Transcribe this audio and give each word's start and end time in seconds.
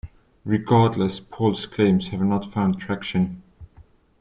Regardless, 0.45 1.19
Paul's 1.19 1.67
claims 1.67 2.07
have 2.07 2.21
not 2.23 2.43
found 2.43 2.79
traction. 2.79 3.43